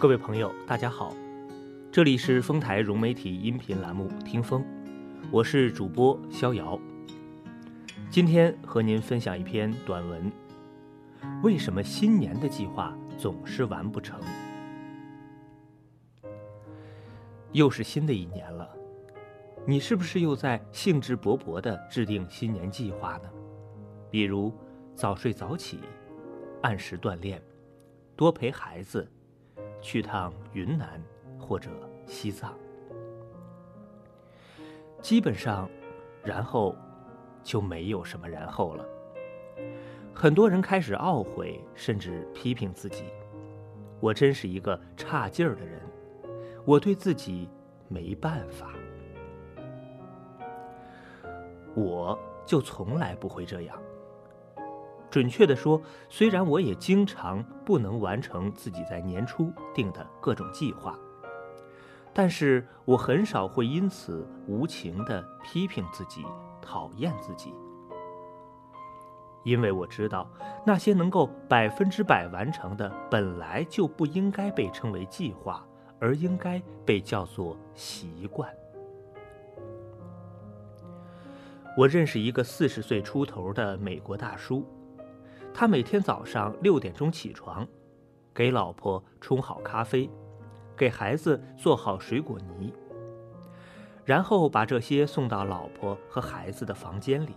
[0.00, 1.14] 各位朋友，大家好，
[1.92, 4.62] 这里是丰台融媒体音频栏目《听风》，
[5.30, 6.80] 我是主播逍遥。
[8.08, 10.32] 今天和您分享一篇短文：
[11.42, 14.18] 为什么新年的计划总是完不成？
[17.52, 18.66] 又是新的一年了，
[19.66, 23.28] 你是不是又在兴致勃勃地制定新年计划呢？
[24.10, 24.50] 比如
[24.94, 25.80] 早睡早起，
[26.62, 27.38] 按时锻炼，
[28.16, 29.06] 多陪孩子。
[29.80, 31.02] 去趟云南
[31.38, 31.70] 或者
[32.06, 32.54] 西藏，
[35.00, 35.68] 基本上，
[36.24, 36.76] 然后
[37.42, 38.84] 就没有什么然后了。
[40.14, 43.04] 很多人开始懊悔，甚至批评自己
[44.00, 45.80] ：“我真是一个差劲儿的人，
[46.64, 47.48] 我对自己
[47.88, 48.72] 没办法。”
[51.74, 53.80] 我就从来不会这样。
[55.10, 60.96] 准确的说，虽然我也经常不能完成自己在年初定的各种计划，
[62.14, 66.24] 但是我很少会因此无情的批评自己、
[66.62, 67.52] 讨厌自己，
[69.42, 70.30] 因为我知道
[70.64, 75.66] 那些能够百分之百完成的，本来就不应该被称为计划，
[75.98, 78.48] 而应该被叫做习惯。
[81.76, 84.64] 我认识一个四十岁出头的美国大叔。
[85.52, 87.66] 他每天早上六点钟起床，
[88.32, 90.08] 给老婆冲好咖啡，
[90.76, 92.72] 给孩子做好水果泥，
[94.04, 97.34] 然后把这些送到老婆和孩子的房间里，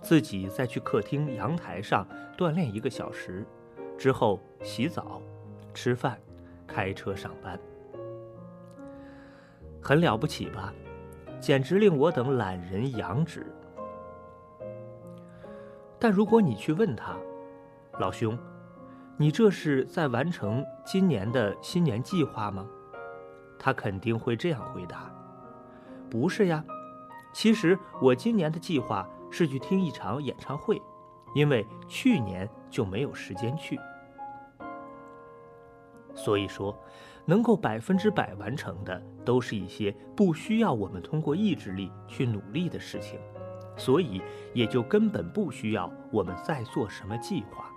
[0.00, 3.46] 自己再去客厅阳台上锻炼一个小时，
[3.96, 5.22] 之后洗澡、
[5.72, 6.18] 吃饭、
[6.66, 7.58] 开车上班。
[9.80, 10.74] 很了不起吧？
[11.38, 13.46] 简直令我等懒人仰止。
[16.00, 17.14] 但如果你去问他，
[17.98, 18.36] 老兄，
[19.18, 22.66] 你这是在完成今年的新年计划吗？
[23.58, 25.12] 他肯定会这样回答
[26.08, 26.64] ：“不是呀，
[27.34, 30.80] 其实我今年的计划是去听一场演唱会，
[31.34, 33.78] 因为去年就没有时间去。
[36.14, 36.74] 所以说，
[37.26, 43.20] 能够百分之百完成的，都是一些不需要我们通过意志力去努力的事情。”
[43.80, 44.20] 所以
[44.52, 47.70] 也就根本不需要我们再做什么计划，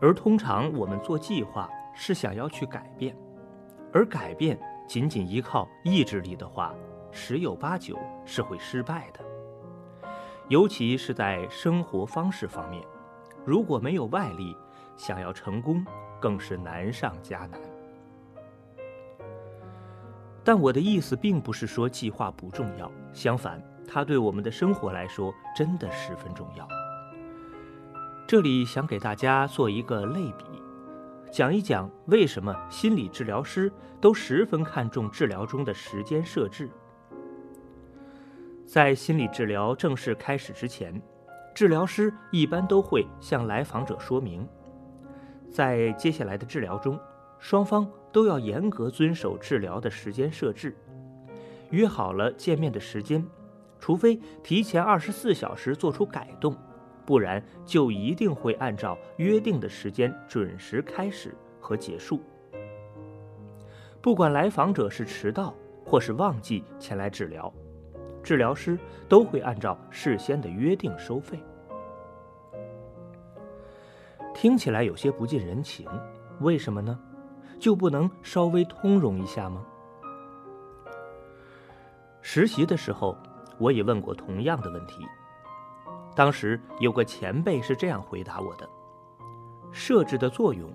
[0.00, 3.16] 而通常我们做计划是想要去改变，
[3.92, 4.58] 而改变
[4.88, 6.74] 仅仅依靠意志力的话，
[7.12, 9.20] 十有八九是会失败的。
[10.48, 12.82] 尤其是在生活方式方面，
[13.44, 14.56] 如果没有外力，
[14.96, 15.84] 想要成功
[16.20, 17.60] 更是难上加难。
[20.42, 23.62] 但我的意思并不是说计划不重要，相反。
[23.86, 26.66] 它对我们的生活来说真的十分重要。
[28.26, 30.44] 这里想给大家做一个类比，
[31.30, 36.68] 讲一讲为什么心理治疗师都十分看重治疗中的时间设置。
[38.66, 41.00] 在心理治疗正式开始之前，
[41.54, 44.46] 治疗师一般都会向来访者说明，
[45.48, 46.98] 在接下来的治疗中，
[47.38, 50.76] 双方都要严格遵守治疗的时间设置，
[51.70, 53.24] 约好了见面的时间。
[53.78, 56.56] 除非提前二十四小时做出改动，
[57.04, 62.20] 不然就一定会按照约定的时间准时开始和结束。
[64.00, 65.54] 不管来访者是迟到
[65.84, 67.52] 或是忘记前来治疗，
[68.22, 68.78] 治疗师
[69.08, 71.38] 都会按照事先的约定收费。
[74.34, 75.88] 听起来有些不近人情，
[76.40, 76.98] 为什么呢？
[77.58, 79.64] 就不能稍微通融一下吗？
[82.20, 83.16] 实习的时候。
[83.58, 85.06] 我也问过同样的问题，
[86.14, 88.68] 当时有个前辈是这样回答我的：
[89.72, 90.70] 设置的作用，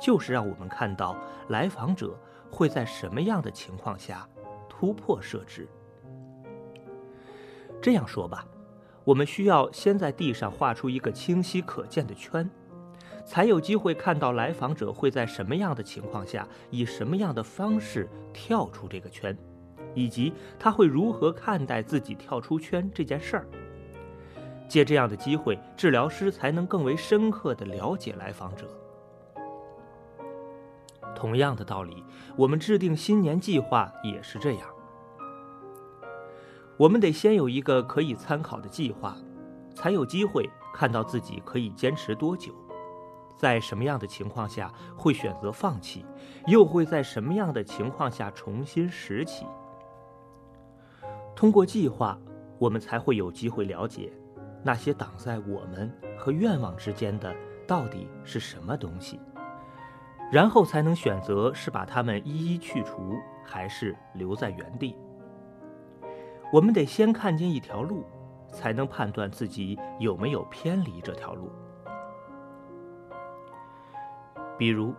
[0.00, 1.16] 就是让我们看到
[1.48, 2.18] 来访者
[2.50, 4.28] 会在什么样的情况下
[4.68, 5.68] 突破设置。
[7.82, 8.46] 这样说吧，
[9.04, 12.48] 我们需要先在地上画出一个清晰可见的圈，
[13.26, 19.36] 才有机会看到来访者会在什么样的情况下，以什么样的方式跳出这个圈。
[19.94, 23.46] 以及他会如何看待自己跳出圈这件事儿？
[24.66, 28.66] 借这样的机会，治疗师才能更为深刻地了解来访者。
[31.14, 32.02] 同样的道理，
[32.36, 34.68] 我们制定新年计划也是这样。
[36.76, 39.16] 我们得先有一个可以参考的计划，
[39.74, 42.52] 才有机会看到自己可以坚持多久，
[43.36, 46.04] 在什么样的情况下会选择放弃，
[46.46, 49.46] 又会在什么样的情况下重新拾起。
[51.44, 52.18] 通过计划，
[52.58, 54.10] 我们才会有机会了解，
[54.62, 57.36] 那些挡在我们和愿望之间的
[57.66, 59.20] 到底是什么东西，
[60.32, 64.96] 然后才能选择是把它们一一去除，还是留在原地。
[66.50, 68.06] 我们得先看见一条路，
[68.50, 71.52] 才能判断自己有没有偏离这条路。
[74.56, 74.94] 比如，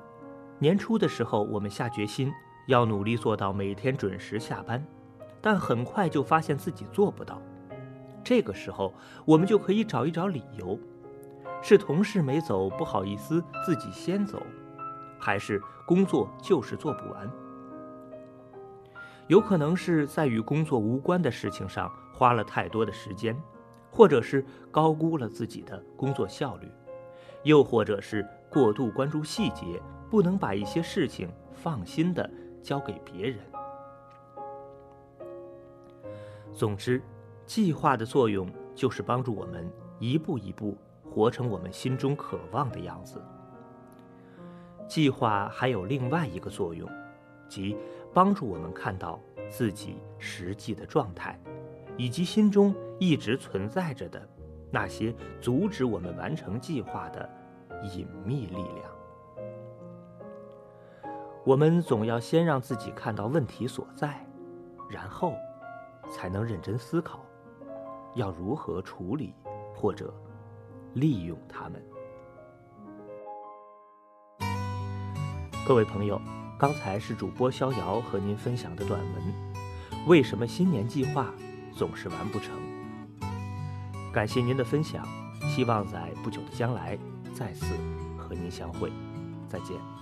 [0.59, 2.31] 年初的时候，我们下决心
[2.67, 4.85] 要努力做到每天准时下班，
[5.45, 7.39] 但很快就发现自己做不到。
[8.23, 8.91] 这个时候，
[9.25, 10.79] 我们就可以找一找理由：
[11.61, 14.41] 是同事没走，不好意思自己先走，
[15.19, 17.31] 还是工作就是做不完？
[19.27, 23.39] 有可能是在与工作无关的事情上花了太多的时间，
[23.91, 26.67] 或者是高估了自己的工作效率，
[27.43, 32.27] 又或者是过度关注细节，不能把一些事情放心的
[32.63, 33.37] 交给别人。
[36.55, 37.01] 总之，
[37.45, 39.69] 计划的作用就是帮助我们
[39.99, 43.21] 一步一步活成我们心中渴望的样子。
[44.87, 46.89] 计划还有另外一个作用，
[47.47, 47.77] 即。
[48.13, 49.19] 帮助我们看到
[49.49, 51.37] 自己实际的状态，
[51.97, 54.25] 以及心中一直存在着的
[54.71, 57.29] 那些阻止我们完成计划的
[57.93, 58.89] 隐秘力量。
[61.43, 64.25] 我们总要先让自己看到问题所在，
[64.89, 65.33] 然后
[66.11, 67.25] 才能认真思考
[68.15, 69.33] 要如何处理
[69.73, 70.13] 或者
[70.93, 71.83] 利用它们。
[75.67, 76.19] 各位朋友。
[76.57, 81.33] 刚才是主播逍遥和您分享的短文，为什么新年计划
[81.73, 82.55] 总是完不成？
[84.13, 85.05] 感谢您的分享，
[85.49, 86.97] 希望在不久的将来
[87.33, 87.75] 再次
[88.17, 88.89] 和您相会，
[89.49, 89.94] 再见。